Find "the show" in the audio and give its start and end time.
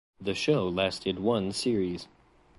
0.19-0.67